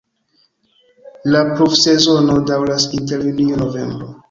[1.35, 4.13] La pluvsezono daŭras inter junio-novembro.